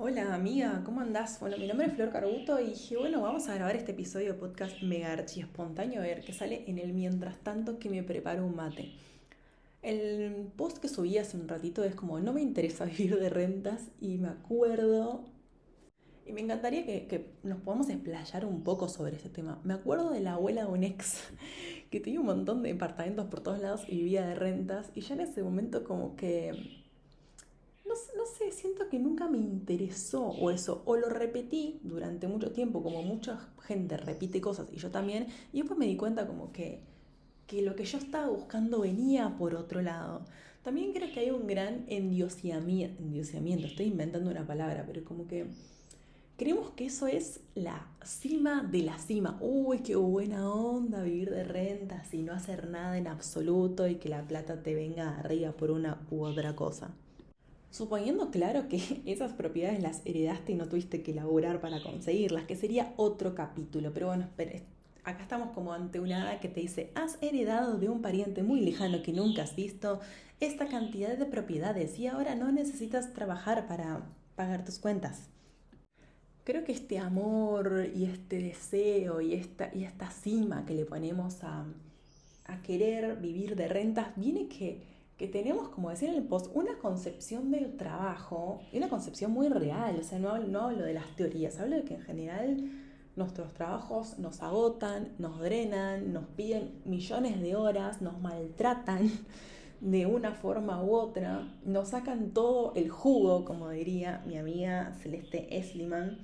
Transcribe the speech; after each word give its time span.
Hola 0.00 0.32
amiga, 0.32 0.82
¿cómo 0.84 1.00
andás? 1.00 1.40
Bueno, 1.40 1.58
mi 1.58 1.66
nombre 1.66 1.88
es 1.88 1.92
Flor 1.92 2.12
Carbuto 2.12 2.60
y 2.60 2.66
dije, 2.66 2.96
bueno, 2.96 3.20
vamos 3.20 3.48
a 3.48 3.54
grabar 3.56 3.74
este 3.74 3.90
episodio 3.90 4.32
de 4.32 4.38
podcast 4.38 4.80
mega 4.80 5.12
archi 5.12 5.40
espontáneo, 5.40 6.00
ver, 6.02 6.24
que 6.24 6.32
sale 6.32 6.62
en 6.68 6.78
el 6.78 6.92
mientras 6.92 7.36
tanto 7.38 7.80
que 7.80 7.90
me 7.90 8.04
preparo 8.04 8.46
un 8.46 8.54
mate. 8.54 8.92
El 9.82 10.52
post 10.56 10.78
que 10.78 10.86
subí 10.86 11.18
hace 11.18 11.36
un 11.36 11.48
ratito 11.48 11.82
es 11.82 11.96
como, 11.96 12.20
no 12.20 12.32
me 12.32 12.40
interesa 12.40 12.84
vivir 12.84 13.18
de 13.18 13.28
rentas 13.28 13.90
y 14.00 14.18
me 14.18 14.28
acuerdo, 14.28 15.24
y 16.24 16.32
me 16.32 16.42
encantaría 16.42 16.86
que, 16.86 17.08
que 17.08 17.32
nos 17.42 17.60
podamos 17.60 17.90
explayar 17.90 18.44
un 18.44 18.62
poco 18.62 18.88
sobre 18.88 19.16
este 19.16 19.30
tema. 19.30 19.60
Me 19.64 19.74
acuerdo 19.74 20.10
de 20.10 20.20
la 20.20 20.34
abuela 20.34 20.66
de 20.66 20.70
un 20.70 20.84
ex 20.84 21.24
que 21.90 21.98
tenía 21.98 22.20
un 22.20 22.26
montón 22.26 22.62
de 22.62 22.72
departamentos 22.72 23.26
por 23.26 23.40
todos 23.40 23.58
lados 23.58 23.82
y 23.88 23.96
vivía 23.96 24.24
de 24.24 24.36
rentas 24.36 24.92
y 24.94 25.00
ya 25.00 25.14
en 25.14 25.22
ese 25.22 25.42
momento 25.42 25.82
como 25.82 26.14
que 26.14 26.86
sé, 28.38 28.52
siento 28.52 28.88
que 28.88 28.98
nunca 28.98 29.28
me 29.28 29.38
interesó 29.38 30.22
o 30.26 30.50
eso, 30.50 30.82
o 30.86 30.96
lo 30.96 31.08
repetí 31.08 31.80
durante 31.82 32.28
mucho 32.28 32.52
tiempo, 32.52 32.82
como 32.82 33.02
mucha 33.02 33.48
gente 33.62 33.96
repite 33.96 34.40
cosas 34.40 34.68
y 34.72 34.76
yo 34.76 34.90
también, 34.90 35.26
y 35.52 35.58
después 35.58 35.78
me 35.78 35.86
di 35.86 35.96
cuenta 35.96 36.26
como 36.26 36.52
que, 36.52 36.80
que 37.46 37.62
lo 37.62 37.74
que 37.74 37.84
yo 37.84 37.98
estaba 37.98 38.28
buscando 38.28 38.80
venía 38.80 39.36
por 39.36 39.54
otro 39.54 39.82
lado. 39.82 40.24
También 40.62 40.92
creo 40.92 41.12
que 41.12 41.20
hay 41.20 41.30
un 41.30 41.46
gran 41.46 41.84
endiosamiento, 41.88 43.66
estoy 43.66 43.86
inventando 43.86 44.30
una 44.30 44.46
palabra, 44.46 44.84
pero 44.86 45.04
como 45.04 45.26
que 45.26 45.46
creemos 46.36 46.70
que 46.70 46.86
eso 46.86 47.06
es 47.06 47.40
la 47.54 47.86
cima 48.04 48.62
de 48.62 48.82
la 48.82 48.98
cima. 48.98 49.38
Uy, 49.40 49.78
qué 49.78 49.96
buena 49.96 50.48
onda 50.52 51.02
vivir 51.02 51.30
de 51.30 51.44
rentas 51.44 52.12
y 52.14 52.22
no 52.22 52.32
hacer 52.32 52.68
nada 52.68 52.98
en 52.98 53.08
absoluto 53.08 53.88
y 53.88 53.96
que 53.96 54.08
la 54.08 54.22
plata 54.22 54.62
te 54.62 54.74
venga 54.74 55.18
arriba 55.18 55.52
por 55.52 55.70
una 55.70 56.06
u 56.10 56.22
otra 56.24 56.54
cosa. 56.54 56.94
Suponiendo, 57.70 58.30
claro, 58.30 58.68
que 58.68 59.02
esas 59.06 59.32
propiedades 59.32 59.82
las 59.82 60.02
heredaste 60.04 60.52
y 60.52 60.54
no 60.56 60.68
tuviste 60.68 61.02
que 61.02 61.14
laburar 61.14 61.60
para 61.60 61.82
conseguirlas, 61.82 62.44
que 62.44 62.56
sería 62.56 62.92
otro 62.96 63.34
capítulo. 63.34 63.92
Pero 63.92 64.08
bueno, 64.08 64.28
acá 65.04 65.22
estamos 65.22 65.50
como 65.50 65.72
ante 65.72 66.00
una 66.00 66.22
hada 66.22 66.40
que 66.40 66.48
te 66.48 66.60
dice, 66.60 66.90
has 66.94 67.18
heredado 67.22 67.78
de 67.78 67.88
un 67.88 68.02
pariente 68.02 68.42
muy 68.42 68.60
lejano 68.60 69.02
que 69.02 69.12
nunca 69.12 69.42
has 69.42 69.56
visto 69.56 70.00
esta 70.40 70.66
cantidad 70.68 71.16
de 71.16 71.26
propiedades 71.26 71.98
y 71.98 72.06
ahora 72.06 72.34
no 72.34 72.52
necesitas 72.52 73.12
trabajar 73.12 73.66
para 73.66 74.02
pagar 74.36 74.64
tus 74.64 74.78
cuentas. 74.78 75.28
Creo 76.44 76.64
que 76.64 76.72
este 76.72 76.98
amor 76.98 77.88
y 77.94 78.04
este 78.04 78.38
deseo 78.38 79.20
y 79.20 79.34
esta, 79.34 79.70
y 79.74 79.84
esta 79.84 80.10
cima 80.10 80.64
que 80.64 80.74
le 80.74 80.86
ponemos 80.86 81.44
a, 81.44 81.66
a 82.44 82.62
querer 82.62 83.16
vivir 83.16 83.56
de 83.56 83.68
rentas 83.68 84.08
viene 84.16 84.48
que 84.48 84.97
que 85.18 85.26
tenemos, 85.26 85.68
como 85.68 85.90
decía 85.90 86.10
en 86.10 86.14
el 86.14 86.22
post, 86.22 86.50
una 86.54 86.78
concepción 86.78 87.50
del 87.50 87.76
trabajo 87.76 88.60
y 88.72 88.78
una 88.78 88.88
concepción 88.88 89.32
muy 89.32 89.48
real. 89.48 89.98
O 90.00 90.04
sea, 90.04 90.20
no, 90.20 90.38
no 90.38 90.60
hablo 90.62 90.84
de 90.84 90.94
las 90.94 91.16
teorías, 91.16 91.58
hablo 91.58 91.76
de 91.76 91.82
que 91.82 91.94
en 91.94 92.02
general 92.02 92.70
nuestros 93.16 93.52
trabajos 93.52 94.20
nos 94.20 94.40
agotan, 94.42 95.08
nos 95.18 95.40
drenan, 95.40 96.12
nos 96.12 96.24
piden 96.28 96.80
millones 96.84 97.40
de 97.40 97.56
horas, 97.56 98.00
nos 98.00 98.20
maltratan 98.20 99.10
de 99.80 100.06
una 100.06 100.32
forma 100.34 100.82
u 100.84 100.94
otra, 100.94 101.52
nos 101.64 101.88
sacan 101.88 102.30
todo 102.30 102.72
el 102.76 102.88
jugo, 102.88 103.44
como 103.44 103.70
diría 103.70 104.22
mi 104.24 104.38
amiga 104.38 104.94
Celeste 105.02 105.58
Esliman, 105.58 106.18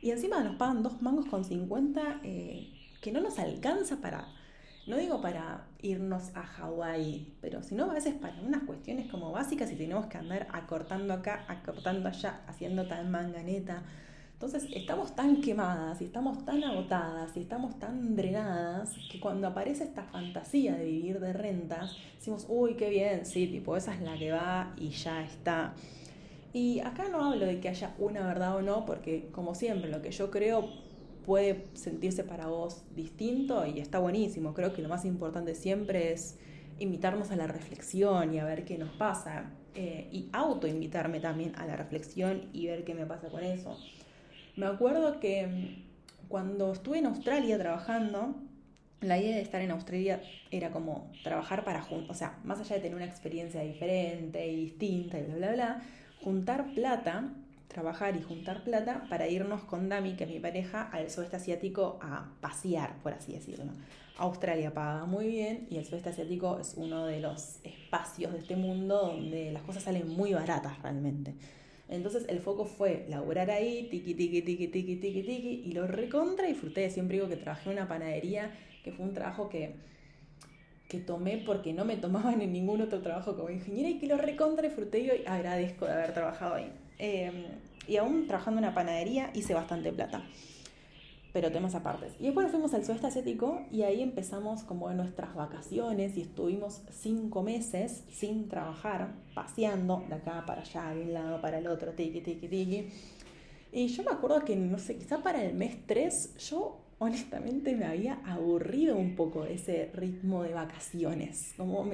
y 0.00 0.12
encima 0.12 0.44
nos 0.44 0.54
pagan 0.54 0.84
dos 0.84 1.02
mangos 1.02 1.26
con 1.26 1.44
50 1.44 2.20
eh, 2.22 2.68
que 3.02 3.10
no 3.10 3.20
nos 3.20 3.40
alcanza 3.40 4.00
para 4.00 4.28
no 4.86 4.96
digo 4.96 5.20
para 5.20 5.66
irnos 5.82 6.30
a 6.36 6.42
Hawái, 6.42 7.34
pero 7.40 7.62
sino 7.62 7.90
a 7.90 7.94
veces 7.94 8.14
para 8.14 8.40
unas 8.40 8.62
cuestiones 8.62 9.10
como 9.10 9.32
básicas 9.32 9.70
y 9.72 9.76
tenemos 9.76 10.06
que 10.06 10.18
andar 10.18 10.46
acortando 10.52 11.12
acá, 11.12 11.44
acortando 11.48 12.08
allá, 12.08 12.40
haciendo 12.46 12.86
tal 12.86 13.08
manganeta. 13.08 13.82
Entonces 14.34 14.68
estamos 14.72 15.16
tan 15.16 15.40
quemadas 15.40 16.00
y 16.02 16.04
estamos 16.04 16.44
tan 16.44 16.62
agotadas 16.62 17.36
y 17.36 17.40
estamos 17.40 17.78
tan 17.78 18.14
drenadas 18.14 18.94
que 19.10 19.18
cuando 19.18 19.48
aparece 19.48 19.84
esta 19.84 20.04
fantasía 20.04 20.76
de 20.76 20.84
vivir 20.84 21.20
de 21.20 21.32
rentas, 21.32 21.96
decimos, 22.16 22.46
uy, 22.48 22.74
qué 22.74 22.90
bien, 22.90 23.26
sí, 23.26 23.46
tipo, 23.46 23.76
esa 23.76 23.94
es 23.94 24.02
la 24.02 24.16
que 24.16 24.30
va 24.30 24.72
y 24.76 24.90
ya 24.90 25.24
está. 25.24 25.74
Y 26.52 26.80
acá 26.80 27.08
no 27.08 27.24
hablo 27.24 27.44
de 27.44 27.60
que 27.60 27.68
haya 27.68 27.94
una 27.98 28.26
verdad 28.26 28.56
o 28.56 28.62
no, 28.62 28.84
porque 28.84 29.30
como 29.32 29.54
siempre, 29.54 29.90
lo 29.90 30.00
que 30.00 30.10
yo 30.10 30.30
creo 30.30 30.85
puede 31.26 31.66
sentirse 31.74 32.24
para 32.24 32.46
vos 32.46 32.84
distinto 32.94 33.66
y 33.66 33.80
está 33.80 33.98
buenísimo. 33.98 34.54
Creo 34.54 34.72
que 34.72 34.80
lo 34.80 34.88
más 34.88 35.04
importante 35.04 35.54
siempre 35.54 36.12
es 36.12 36.38
invitarnos 36.78 37.30
a 37.32 37.36
la 37.36 37.46
reflexión 37.46 38.32
y 38.32 38.38
a 38.38 38.44
ver 38.44 38.64
qué 38.64 38.78
nos 38.78 38.90
pasa. 38.90 39.50
Eh, 39.74 40.08
y 40.10 40.30
auto-invitarme 40.32 41.20
también 41.20 41.52
a 41.56 41.66
la 41.66 41.76
reflexión 41.76 42.48
y 42.54 42.66
ver 42.66 42.84
qué 42.84 42.94
me 42.94 43.04
pasa 43.04 43.28
con 43.28 43.44
eso. 43.44 43.76
Me 44.56 44.64
acuerdo 44.64 45.20
que 45.20 45.46
mm, 45.46 46.28
cuando 46.28 46.72
estuve 46.72 46.98
en 46.98 47.06
Australia 47.06 47.58
trabajando, 47.58 48.36
la 49.02 49.18
idea 49.18 49.36
de 49.36 49.42
estar 49.42 49.60
en 49.60 49.72
Australia 49.72 50.22
era 50.50 50.70
como 50.70 51.12
trabajar 51.22 51.62
para 51.64 51.82
juntos, 51.82 52.16
o 52.16 52.18
sea, 52.18 52.38
más 52.44 52.58
allá 52.60 52.76
de 52.76 52.82
tener 52.82 52.96
una 52.96 53.04
experiencia 53.04 53.60
diferente 53.60 54.46
y 54.46 54.56
distinta 54.56 55.18
y 55.18 55.24
bla, 55.24 55.36
bla, 55.36 55.52
bla, 55.52 55.82
juntar 56.22 56.72
plata 56.74 57.34
trabajar 57.68 58.16
y 58.16 58.22
juntar 58.22 58.64
plata 58.64 59.06
para 59.08 59.28
irnos 59.28 59.62
con 59.62 59.88
Dami, 59.88 60.16
que 60.16 60.24
es 60.24 60.30
mi 60.30 60.40
pareja, 60.40 60.82
al 60.82 61.10
sudeste 61.10 61.36
asiático 61.36 61.98
a 62.00 62.30
pasear, 62.40 62.96
por 63.02 63.12
así 63.12 63.32
decirlo. 63.32 63.72
Australia 64.18 64.72
paga 64.72 65.04
muy 65.04 65.26
bien 65.28 65.66
y 65.70 65.76
el 65.76 65.84
sudeste 65.84 66.08
asiático 66.08 66.58
es 66.58 66.74
uno 66.76 67.06
de 67.06 67.20
los 67.20 67.58
espacios 67.64 68.32
de 68.32 68.38
este 68.38 68.56
mundo 68.56 68.98
donde 69.02 69.52
las 69.52 69.62
cosas 69.62 69.82
salen 69.82 70.08
muy 70.08 70.32
baratas 70.32 70.80
realmente. 70.82 71.34
Entonces 71.88 72.24
el 72.28 72.40
foco 72.40 72.64
fue 72.64 73.06
laburar 73.08 73.50
ahí, 73.50 73.88
tiki, 73.90 74.14
tiki, 74.14 74.42
tiki, 74.42 74.68
tiki, 74.68 74.96
tiki, 74.96 75.22
tiki, 75.22 75.62
y 75.66 75.72
lo 75.72 75.86
recontra 75.86 76.46
disfruté. 76.46 76.88
Siempre 76.90 77.16
digo 77.16 77.28
que 77.28 77.36
trabajé 77.36 77.70
en 77.70 77.76
una 77.76 77.88
panadería, 77.88 78.50
que 78.82 78.92
fue 78.92 79.04
un 79.04 79.14
trabajo 79.14 79.48
que, 79.48 79.74
que 80.88 80.98
tomé 80.98 81.38
porque 81.38 81.72
no 81.72 81.84
me 81.84 81.96
tomaban 81.96 82.40
en 82.40 82.52
ningún 82.52 82.80
otro 82.80 83.02
trabajo 83.02 83.36
como 83.36 83.50
ingeniera 83.50 83.88
y 83.88 83.98
que 83.98 84.06
lo 84.06 84.16
recontra 84.16 84.66
disfruté 84.66 85.00
y 85.00 85.26
agradezco 85.26 85.84
de 85.84 85.92
haber 85.92 86.14
trabajado 86.14 86.54
ahí. 86.54 86.72
Em, 86.98 87.44
y 87.86 87.96
aún 87.96 88.26
trabajando 88.26 88.58
en 88.58 88.64
una 88.64 88.74
panadería 88.74 89.30
hice 89.34 89.54
bastante 89.54 89.92
plata. 89.92 90.22
Pero 91.32 91.52
temas 91.52 91.74
apartes. 91.74 92.14
Y 92.18 92.24
después 92.24 92.50
fuimos 92.50 92.72
al 92.72 92.84
sudeste 92.84 93.08
asiático 93.08 93.60
y 93.70 93.82
ahí 93.82 94.02
empezamos 94.02 94.62
como 94.62 94.90
nuestras 94.92 95.34
vacaciones 95.34 96.16
y 96.16 96.22
estuvimos 96.22 96.80
cinco 96.90 97.42
meses 97.42 98.04
sin 98.10 98.48
trabajar, 98.48 99.14
paseando 99.34 100.02
de 100.08 100.14
acá 100.14 100.44
para 100.46 100.62
allá, 100.62 100.94
de 100.94 101.02
un 101.02 101.12
lado 101.12 101.40
para 101.42 101.58
el 101.58 101.66
otro, 101.66 101.92
tiki, 101.92 102.22
tiki, 102.22 102.48
tiki. 102.48 102.88
Y 103.72 103.88
yo 103.88 104.02
me 104.02 104.12
acuerdo 104.12 104.44
que, 104.44 104.56
no 104.56 104.78
sé, 104.78 104.96
quizá 104.96 105.22
para 105.22 105.44
el 105.44 105.54
mes 105.54 105.76
3 105.86 106.36
yo 106.48 106.80
honestamente 106.98 107.76
me 107.76 107.84
había 107.84 108.14
aburrido 108.24 108.96
un 108.96 109.14
poco 109.14 109.44
ese 109.44 109.90
ritmo 109.92 110.42
de 110.42 110.54
vacaciones. 110.54 111.52
Como 111.56 111.84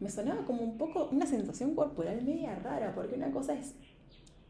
me 0.00 0.10
sonaba 0.10 0.44
como 0.44 0.62
un 0.62 0.78
poco 0.78 1.08
una 1.10 1.26
sensación 1.26 1.74
corporal 1.74 2.22
media 2.22 2.54
rara, 2.56 2.94
porque 2.94 3.16
una 3.16 3.30
cosa 3.30 3.54
es 3.54 3.74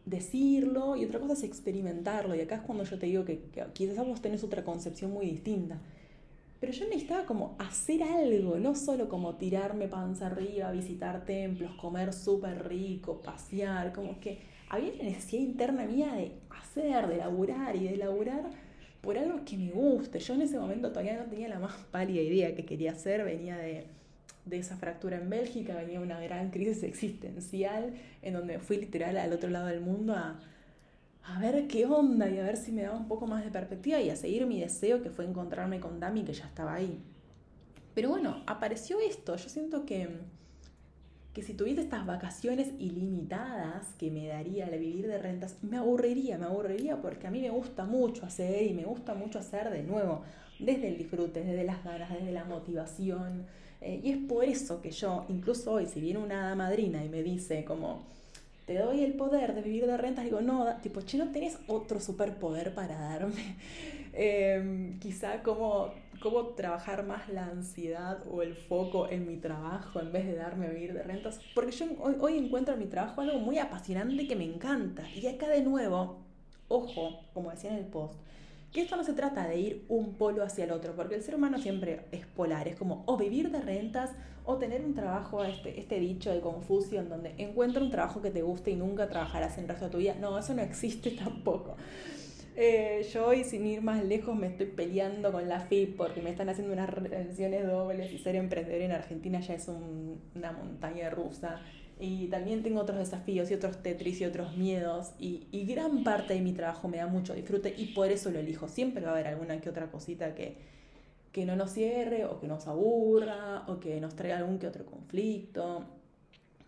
decirlo 0.05 0.97
y 0.97 1.05
otra 1.05 1.21
cosa 1.21 1.35
es 1.35 1.43
experimentarlo. 1.43 2.35
Y 2.35 2.41
acá 2.41 2.57
es 2.57 2.63
cuando 2.63 2.85
yo 2.85 2.99
te 2.99 3.07
digo 3.07 3.25
que, 3.25 3.41
quizás 3.73 4.07
vos 4.07 4.21
tenés 4.21 4.43
otra 4.45 4.65
concepción 4.65 5.13
muy 5.13 5.27
distinta. 5.27 5.79
Pero 6.61 6.73
yo 6.73 6.87
necesitaba 6.87 7.25
como 7.25 7.55
hacer 7.59 8.03
algo, 8.03 8.59
no 8.59 8.75
solo 8.75 9.09
como 9.09 9.37
tirarme 9.37 9.87
panza 9.87 10.27
arriba, 10.27 10.73
visitar 10.73 11.25
templos, 11.25 11.73
comer 11.77 12.13
súper 12.13 12.69
rico, 12.69 13.21
pasear, 13.23 13.93
como 13.93 14.19
que 14.19 14.39
había 14.69 14.93
una 14.93 15.05
necesidad 15.05 15.43
interna 15.43 15.85
mía 15.85 16.13
de 16.15 16.33
hacer, 16.51 17.07
de 17.07 17.19
laburar 17.19 17.77
y 17.77 17.85
de 17.85 17.97
laburar 17.97 18.51
por 19.01 19.17
algo 19.17 19.45
que 19.45 19.57
me 19.57 19.71
guste. 19.71 20.19
Yo 20.19 20.35
en 20.35 20.43
ese 20.43 20.59
momento 20.59 20.89
todavía 20.89 21.17
no 21.17 21.31
tenía 21.31 21.49
la 21.49 21.61
más 21.61 21.75
pálida 21.93 22.21
idea 22.21 22.55
que 22.57 22.65
quería 22.65 22.91
hacer, 22.91 23.25
venía 23.25 23.57
de 23.57 23.87
de 24.49 24.59
esa 24.59 24.77
fractura 24.77 25.17
en 25.19 25.29
Bélgica 25.31 25.75
venía 25.75 26.01
una 26.01 26.21
gran 26.21 26.51
crisis 26.51 26.83
existencial 26.83 27.95
en 28.23 28.33
donde 28.35 28.59
fui 28.59 28.79
literal 28.79 29.17
al 29.17 29.33
otro 29.33 29.51
lado 29.51 29.67
del 29.67 29.81
mundo 29.81 30.15
a, 30.15 30.41
a 31.25 31.39
ver 31.41 31.67
qué 31.67 31.87
onda 31.87 32.29
y 32.29 32.39
a 32.39 32.43
ver 32.43 32.57
si 32.57 32.73
me 32.73 32.83
daba 32.83 32.97
un 32.97 33.09
poco 33.09 33.27
más 33.27 33.45
de 33.45 33.51
perspectiva 33.51 34.01
y 34.01 34.11
a 34.11 34.17
seguir 34.17 34.47
mi 34.47 34.61
deseo 34.61 35.03
que 35.03 35.11
fue 35.11 35.27
encontrarme 35.27 35.81
con 35.81 36.01
Dami 36.01 36.25
que 36.25 36.33
ya 36.33 36.47
estaba 36.47 36.75
ahí. 36.75 37.03
Pero 37.95 38.11
bueno, 38.11 38.43
apareció 38.47 39.01
esto. 39.01 39.37
Yo 39.37 39.49
siento 39.49 39.85
que, 39.85 40.09
que 41.39 41.45
si 41.45 41.55
tuviese 41.55 41.83
estas 41.83 42.05
vacaciones 42.05 42.73
ilimitadas 42.81 43.95
que 43.97 44.11
me 44.11 44.27
daría 44.27 44.67
el 44.67 44.81
vivir 44.81 45.07
de 45.07 45.19
rentas, 45.19 45.55
me 45.63 45.77
aburriría, 45.77 46.37
me 46.37 46.47
aburriría 46.47 47.01
porque 47.01 47.29
a 47.29 47.31
mí 47.31 47.41
me 47.41 47.51
gusta 47.51 47.85
mucho 47.85 48.27
hacer 48.27 48.65
y 48.65 48.75
me 48.75 48.83
gusta 48.83 49.15
mucho 49.15 49.39
hacer 49.39 49.71
de 49.71 49.85
nuevo, 49.85 50.23
desde 50.59 50.89
el 50.89 50.99
disfrute, 50.99 51.45
desde 51.45 51.63
las 51.63 51.85
ganas, 51.85 52.11
desde 52.11 52.33
la 52.33 52.45
motivación. 52.45 53.47
Eh, 53.81 54.01
y 54.03 54.11
es 54.11 54.17
por 54.17 54.43
eso 54.47 54.83
que 54.83 54.91
yo, 54.91 55.27
incluso 55.29 55.75
hoy, 55.75 55.87
si 55.87 56.01
viene 56.01 56.19
una 56.19 56.57
madrina 56.57 57.05
y 57.05 57.09
me 57.09 57.23
dice 57.23 57.65
como, 57.65 58.03
te 58.67 58.77
doy 58.77 59.05
el 59.05 59.13
poder 59.13 59.55
de 59.55 59.63
vivir 59.63 59.87
de 59.87 59.97
rentas, 59.97 60.25
digo, 60.25 60.41
no, 60.41 60.67
tipo, 60.83 61.03
che, 61.03 61.19
no 61.19 61.31
tenés 61.31 61.57
otro 61.69 62.01
superpoder 62.01 62.75
para 62.75 62.99
darme. 62.99 63.55
Em, 64.13 64.99
quizá 64.99 65.45
cómo, 65.45 65.93
cómo 66.21 66.49
trabajar 66.49 67.07
más 67.07 67.29
la 67.29 67.47
ansiedad 67.47 68.23
o 68.31 68.43
el 68.43 68.55
foco 68.55 69.09
en 69.09 69.27
mi 69.27 69.37
trabajo 69.37 70.01
en 70.01 70.13
vez 70.13 70.27
de 70.27 70.35
darme 70.35 70.67
a 70.67 70.71
vivir 70.71 70.93
de 70.93 71.03
rentas. 71.03 71.41
Porque 71.55 71.73
yo 71.73 71.87
hoy, 72.01 72.17
hoy 72.21 72.39
encuentro 72.39 72.75
en 72.75 72.81
mi 72.81 72.87
trabajo 72.87 73.21
algo 73.21 73.39
muy 73.39 73.59
apasionante 73.59 74.27
que 74.27 74.37
me 74.37 74.45
encanta. 74.45 75.05
Y 75.11 75.27
acá 75.27 75.49
de 75.49 75.63
nuevo, 75.63 76.19
ojo, 76.69 77.21
como 77.35 77.51
decía 77.51 77.71
en 77.71 77.79
el 77.79 77.87
post, 77.87 78.19
que 78.73 78.83
esto 78.83 78.97
no 78.97 79.05
se 79.05 79.15
trata 79.15 79.47
de 79.47 79.59
ir 79.59 79.85
un 79.89 80.15
polo 80.15 80.45
hacia 80.45 80.65
el 80.65 80.73
otro, 80.73 80.95
porque 80.95 81.15
el 81.15 81.23
ser 81.23 81.35
humano 81.35 81.59
siempre 81.59 82.07
es 82.13 82.27
polar, 82.27 82.69
es 82.69 82.77
como 82.77 83.03
o 83.07 83.17
vivir 83.17 83.51
de 83.51 83.61
rentas 83.61 84.11
o 84.45 84.57
tener 84.57 84.85
un 84.85 84.95
trabajo, 84.95 85.45
este, 85.45 85.79
este 85.79 86.01
dicho 86.01 86.33
de 86.33 86.41
Confucio, 86.41 87.01
en 87.01 87.09
donde 87.09 87.35
encuentra 87.39 87.83
un 87.83 87.91
trabajo 87.91 88.21
que 88.23 88.31
te 88.31 88.43
guste 88.43 88.71
y 88.71 88.77
nunca 88.77 89.09
trabajarás 89.09 89.57
en 89.59 89.65
el 89.65 89.69
resto 89.69 89.87
de 89.87 89.91
tu 89.91 89.99
vida. 89.99 90.15
No, 90.21 90.39
eso 90.39 90.55
no 90.55 90.63
existe 90.63 91.11
tampoco. 91.25 91.77
Eh, 92.61 93.09
yo 93.15 93.29
hoy, 93.29 93.45
sin 93.45 93.65
ir 93.67 93.83
más 93.83 94.05
lejos, 94.05 94.35
me 94.35 94.49
estoy 94.49 94.67
peleando 94.67 95.31
con 95.31 95.49
la 95.49 95.61
FIP 95.61 95.97
porque 95.97 96.21
me 96.21 96.31
están 96.31 96.49
haciendo 96.49 96.73
unas 96.73 96.91
retenciones 96.91 97.65
dobles 97.65 98.13
y 98.13 98.19
ser 98.19 98.35
emprendedor 98.35 98.81
en 98.81 98.91
Argentina 98.91 99.39
ya 99.39 99.55
es 99.55 99.69
una 99.69 100.51
montaña 100.51 101.09
rusa. 101.09 101.61
Y 102.01 102.27
también 102.27 102.65
tengo 102.65 102.81
otros 102.81 102.99
desafíos 102.99 103.49
y 103.53 103.55
otros 103.55 103.81
tetris 103.81 104.21
y 104.23 104.25
otros 104.25 104.57
miedos. 104.57 105.13
Y, 105.21 105.47
gran 105.69 106.03
parte 106.03 106.35
de 106.35 106.41
mi 106.41 106.53
trabajo 106.53 106.89
me 106.89 106.97
da 106.97 107.07
mucho 107.07 107.33
disfrute 107.33 107.73
y 107.79 107.93
por 107.95 108.11
eso 108.11 108.33
lo 108.33 108.41
elijo. 108.41 108.67
Siempre 108.67 109.05
va 109.05 109.11
a 109.11 109.13
haber 109.13 109.29
alguna 109.29 109.61
que 109.61 109.71
otra 109.71 109.93
cosita 109.93 110.35
que, 110.35 110.57
que 111.31 111.47
no 111.47 111.55
nos 111.55 111.71
cierre 111.71 112.25
o 112.25 112.41
que 112.41 112.49
nos 112.49 112.67
aburra 112.67 113.67
o 113.69 113.79
que 113.79 114.01
nos 114.01 114.17
traiga 114.17 114.37
algún 114.39 114.59
que 114.59 114.67
otro 114.67 114.85
conflicto. 114.85 115.87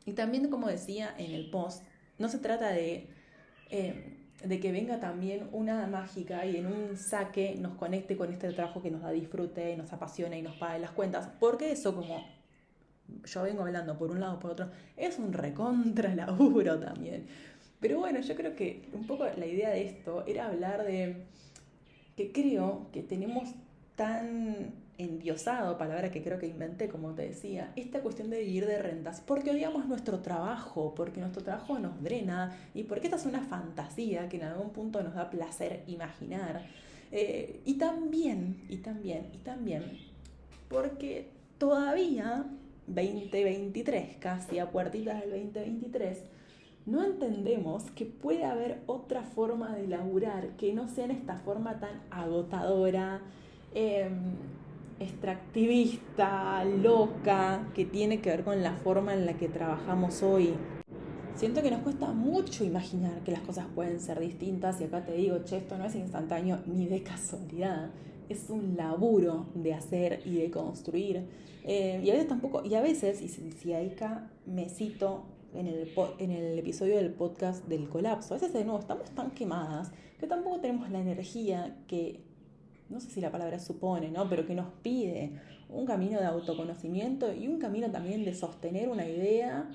Y 0.06 0.12
también, 0.12 0.50
como 0.50 0.68
decía 0.68 1.12
en 1.18 1.32
el 1.32 1.50
post, 1.50 1.82
no 2.20 2.28
se 2.28 2.38
trata 2.38 2.70
de, 2.70 3.08
eh, 3.70 4.19
de 4.44 4.58
que 4.60 4.72
venga 4.72 5.00
también 5.00 5.48
una 5.52 5.86
mágica 5.86 6.46
y 6.46 6.56
en 6.56 6.66
un 6.66 6.96
saque 6.96 7.56
nos 7.58 7.74
conecte 7.74 8.16
con 8.16 8.32
este 8.32 8.52
trabajo 8.52 8.82
que 8.82 8.90
nos 8.90 9.02
da 9.02 9.10
disfrute, 9.10 9.72
y 9.72 9.76
nos 9.76 9.92
apasiona 9.92 10.36
y 10.36 10.42
nos 10.42 10.56
pague 10.56 10.78
las 10.78 10.92
cuentas. 10.92 11.28
Porque 11.38 11.72
eso, 11.72 11.94
como 11.94 12.26
yo 13.24 13.42
vengo 13.42 13.62
hablando 13.62 13.98
por 13.98 14.10
un 14.10 14.20
lado 14.20 14.38
por 14.38 14.52
otro, 14.52 14.70
es 14.96 15.18
un 15.18 15.32
recontra 15.32 16.14
laburo 16.14 16.78
también. 16.78 17.26
Pero 17.80 17.98
bueno, 17.98 18.20
yo 18.20 18.34
creo 18.34 18.54
que 18.54 18.88
un 18.92 19.06
poco 19.06 19.24
la 19.24 19.46
idea 19.46 19.70
de 19.70 19.86
esto 19.86 20.24
era 20.26 20.46
hablar 20.46 20.84
de 20.84 21.24
que 22.16 22.32
creo 22.32 22.88
que 22.92 23.02
tenemos 23.02 23.54
tan 23.96 24.74
endiosado, 25.00 25.78
palabra 25.78 26.10
que 26.10 26.22
creo 26.22 26.38
que 26.38 26.46
inventé, 26.46 26.88
como 26.88 27.14
te 27.14 27.22
decía, 27.22 27.72
esta 27.76 28.00
cuestión 28.00 28.30
de 28.30 28.40
vivir 28.40 28.66
de 28.66 28.80
rentas, 28.80 29.20
porque 29.20 29.50
odiamos 29.50 29.86
nuestro 29.86 30.20
trabajo, 30.20 30.94
porque 30.94 31.20
nuestro 31.20 31.42
trabajo 31.42 31.78
nos 31.78 32.02
drena 32.02 32.56
y 32.74 32.84
porque 32.84 33.06
esta 33.06 33.16
es 33.16 33.26
una 33.26 33.42
fantasía 33.42 34.28
que 34.28 34.36
en 34.36 34.44
algún 34.44 34.70
punto 34.70 35.02
nos 35.02 35.14
da 35.14 35.30
placer 35.30 35.82
imaginar. 35.86 36.62
Eh, 37.12 37.60
y 37.64 37.74
también, 37.74 38.62
y 38.68 38.78
también, 38.78 39.30
y 39.32 39.38
también, 39.38 39.82
porque 40.68 41.30
todavía 41.58 42.46
2023, 42.86 44.16
casi 44.18 44.58
a 44.58 44.70
puertitas 44.70 45.20
del 45.20 45.30
2023, 45.30 46.24
no 46.86 47.04
entendemos 47.04 47.84
que 47.92 48.06
puede 48.06 48.44
haber 48.44 48.80
otra 48.86 49.22
forma 49.22 49.74
de 49.76 49.86
laburar 49.86 50.56
que 50.56 50.72
no 50.72 50.88
sea 50.88 51.04
en 51.04 51.12
esta 51.12 51.36
forma 51.36 51.78
tan 51.78 52.00
agotadora, 52.10 53.20
em, 53.74 54.34
extractivista, 55.00 56.64
loca, 56.64 57.68
que 57.74 57.84
tiene 57.84 58.20
que 58.20 58.30
ver 58.30 58.44
con 58.44 58.62
la 58.62 58.74
forma 58.74 59.14
en 59.14 59.26
la 59.26 59.34
que 59.34 59.48
trabajamos 59.48 60.22
hoy. 60.22 60.54
Siento 61.34 61.62
que 61.62 61.70
nos 61.70 61.80
cuesta 61.80 62.12
mucho 62.12 62.64
imaginar 62.64 63.24
que 63.24 63.32
las 63.32 63.40
cosas 63.40 63.66
pueden 63.74 63.98
ser 63.98 64.20
distintas 64.20 64.80
y 64.80 64.84
acá 64.84 65.04
te 65.04 65.12
digo, 65.12 65.38
che, 65.44 65.56
esto 65.56 65.78
no 65.78 65.86
es 65.86 65.94
instantáneo 65.94 66.60
ni 66.66 66.86
de 66.86 67.02
casualidad 67.02 67.90
es 68.30 68.48
un 68.48 68.76
laburo 68.76 69.46
de 69.54 69.74
hacer 69.74 70.22
y 70.24 70.36
de 70.36 70.50
construir. 70.50 71.26
Eh, 71.64 72.00
y 72.02 72.10
a 72.10 72.12
veces 72.12 72.28
tampoco, 72.28 72.64
y 72.64 72.74
a 72.74 72.80
veces, 72.80 73.20
y 73.20 73.28
si, 73.28 73.72
acá 73.72 74.30
me 74.46 74.68
cito 74.68 75.24
en 75.52 75.66
el, 75.66 75.92
en 76.18 76.30
el 76.30 76.58
episodio 76.58 76.96
del 76.96 77.12
podcast 77.12 77.66
del 77.66 77.88
colapso, 77.88 78.34
a 78.34 78.36
veces 78.36 78.52
de 78.52 78.64
nuevo 78.64 78.78
estamos 78.78 79.10
tan 79.10 79.32
quemadas 79.32 79.90
que 80.18 80.28
tampoco 80.28 80.60
tenemos 80.60 80.88
la 80.90 81.00
energía 81.00 81.76
que, 81.88 82.20
no 82.90 83.00
sé 83.00 83.10
si 83.10 83.20
la 83.20 83.30
palabra 83.30 83.58
supone, 83.58 84.10
¿no? 84.10 84.28
pero 84.28 84.46
que 84.46 84.54
nos 84.54 84.66
pide 84.82 85.32
un 85.68 85.86
camino 85.86 86.18
de 86.18 86.26
autoconocimiento 86.26 87.32
y 87.32 87.48
un 87.48 87.58
camino 87.58 87.90
también 87.90 88.24
de 88.24 88.34
sostener 88.34 88.88
una 88.88 89.06
idea 89.06 89.68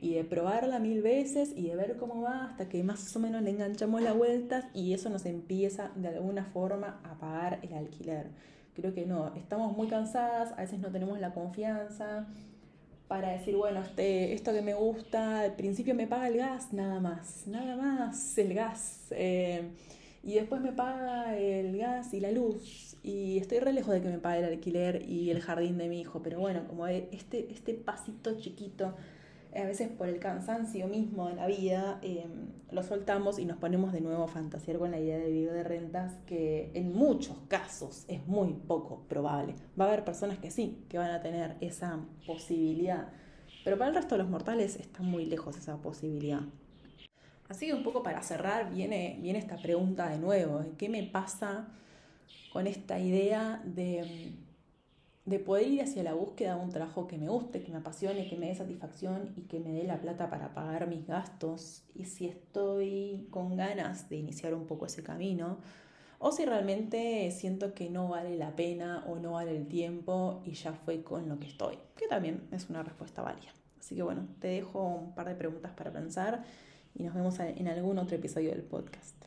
y 0.00 0.14
de 0.14 0.24
probarla 0.24 0.78
mil 0.78 1.02
veces 1.02 1.52
y 1.56 1.68
de 1.68 1.76
ver 1.76 1.96
cómo 1.96 2.22
va 2.22 2.44
hasta 2.44 2.68
que 2.68 2.82
más 2.84 3.14
o 3.16 3.18
menos 3.18 3.42
le 3.42 3.50
enganchamos 3.50 4.00
las 4.02 4.16
vueltas 4.16 4.66
y 4.74 4.92
eso 4.92 5.10
nos 5.10 5.26
empieza 5.26 5.90
de 5.96 6.08
alguna 6.08 6.44
forma 6.44 7.00
a 7.02 7.18
pagar 7.18 7.58
el 7.62 7.74
alquiler. 7.74 8.28
Creo 8.74 8.94
que 8.94 9.06
no, 9.06 9.34
estamos 9.34 9.76
muy 9.76 9.88
cansadas, 9.88 10.52
a 10.52 10.60
veces 10.60 10.78
no 10.78 10.92
tenemos 10.92 11.18
la 11.18 11.34
confianza 11.34 12.28
para 13.08 13.30
decir, 13.30 13.56
bueno, 13.56 13.80
este, 13.80 14.34
esto 14.34 14.52
que 14.52 14.62
me 14.62 14.74
gusta, 14.74 15.40
al 15.40 15.56
principio 15.56 15.94
me 15.94 16.06
paga 16.06 16.28
el 16.28 16.36
gas, 16.36 16.72
nada 16.72 17.00
más, 17.00 17.46
nada 17.46 17.74
más 17.74 18.36
el 18.38 18.54
gas. 18.54 19.06
Eh, 19.10 19.70
y 20.28 20.34
después 20.34 20.60
me 20.60 20.72
paga 20.72 21.38
el 21.38 21.78
gas 21.78 22.12
y 22.12 22.20
la 22.20 22.30
luz. 22.30 22.98
Y 23.02 23.38
estoy 23.38 23.60
re 23.60 23.72
lejos 23.72 23.94
de 23.94 24.02
que 24.02 24.08
me 24.08 24.18
pague 24.18 24.40
el 24.40 24.44
alquiler 24.44 25.08
y 25.08 25.30
el 25.30 25.40
jardín 25.40 25.78
de 25.78 25.88
mi 25.88 26.02
hijo. 26.02 26.20
Pero 26.22 26.38
bueno, 26.38 26.68
como 26.68 26.86
este, 26.86 27.50
este 27.50 27.72
pasito 27.72 28.38
chiquito 28.38 28.94
a 29.56 29.64
veces 29.64 29.88
por 29.88 30.06
el 30.06 30.18
cansancio 30.18 30.86
mismo 30.86 31.28
de 31.28 31.34
la 31.34 31.46
vida, 31.46 31.98
em, 32.02 32.50
lo 32.70 32.82
soltamos 32.82 33.38
y 33.38 33.46
nos 33.46 33.56
ponemos 33.56 33.90
de 33.90 34.02
nuevo 34.02 34.24
a 34.24 34.28
fantasear 34.28 34.76
con 34.78 34.90
la 34.90 35.00
idea 35.00 35.16
de 35.16 35.30
vivir 35.30 35.50
de 35.50 35.64
rentas, 35.64 36.12
que 36.26 36.72
en 36.74 36.92
muchos 36.92 37.38
casos 37.48 38.04
es 38.06 38.26
muy 38.26 38.52
poco 38.52 39.04
probable. 39.08 39.54
Va 39.80 39.86
a 39.86 39.88
haber 39.88 40.04
personas 40.04 40.38
que 40.38 40.50
sí, 40.50 40.84
que 40.90 40.98
van 40.98 41.10
a 41.10 41.22
tener 41.22 41.56
esa 41.62 42.00
posibilidad, 42.26 43.08
pero 43.64 43.78
para 43.78 43.88
el 43.88 43.96
resto 43.96 44.16
de 44.16 44.24
los 44.24 44.30
mortales 44.30 44.76
está 44.76 45.02
muy 45.02 45.24
lejos 45.24 45.56
esa 45.56 45.78
posibilidad. 45.78 46.42
Así 47.48 47.66
que 47.66 47.74
un 47.74 47.82
poco 47.82 48.02
para 48.02 48.22
cerrar 48.22 48.70
viene, 48.72 49.18
viene 49.20 49.38
esta 49.38 49.56
pregunta 49.56 50.08
de 50.08 50.18
nuevo, 50.18 50.64
¿qué 50.76 50.88
me 50.88 51.02
pasa 51.02 51.68
con 52.52 52.66
esta 52.66 52.98
idea 52.98 53.62
de 53.64 54.32
de 55.28 55.38
poder 55.38 55.68
ir 55.68 55.82
hacia 55.82 56.02
la 56.02 56.14
búsqueda 56.14 56.54
de 56.54 56.62
un 56.62 56.70
trabajo 56.70 57.06
que 57.06 57.18
me 57.18 57.28
guste, 57.28 57.62
que 57.62 57.70
me 57.70 57.76
apasione, 57.76 58.26
que 58.26 58.38
me 58.38 58.46
dé 58.46 58.54
satisfacción 58.54 59.34
y 59.36 59.42
que 59.42 59.60
me 59.60 59.72
dé 59.72 59.84
la 59.84 60.00
plata 60.00 60.30
para 60.30 60.54
pagar 60.54 60.88
mis 60.88 61.06
gastos, 61.06 61.82
y 61.94 62.06
si 62.06 62.26
estoy 62.26 63.26
con 63.28 63.54
ganas 63.54 64.08
de 64.08 64.16
iniciar 64.16 64.54
un 64.54 64.64
poco 64.64 64.86
ese 64.86 65.02
camino, 65.02 65.58
o 66.18 66.32
si 66.32 66.46
realmente 66.46 67.30
siento 67.30 67.74
que 67.74 67.90
no 67.90 68.08
vale 68.08 68.38
la 68.38 68.56
pena 68.56 69.04
o 69.06 69.16
no 69.16 69.32
vale 69.32 69.54
el 69.54 69.68
tiempo 69.68 70.40
y 70.46 70.52
ya 70.52 70.72
fue 70.72 71.02
con 71.02 71.28
lo 71.28 71.38
que 71.38 71.48
estoy, 71.48 71.76
que 71.94 72.08
también 72.08 72.48
es 72.50 72.70
una 72.70 72.82
respuesta 72.82 73.20
válida. 73.20 73.52
Así 73.78 73.96
que 73.96 74.02
bueno, 74.02 74.26
te 74.40 74.48
dejo 74.48 74.82
un 74.82 75.14
par 75.14 75.28
de 75.28 75.34
preguntas 75.34 75.72
para 75.72 75.92
pensar 75.92 76.42
y 76.98 77.04
nos 77.04 77.14
vemos 77.14 77.38
en 77.38 77.68
algún 77.68 77.98
otro 77.98 78.16
episodio 78.16 78.50
del 78.50 78.62
podcast. 78.62 79.17